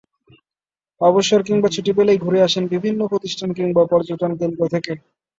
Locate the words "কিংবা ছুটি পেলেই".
1.43-2.19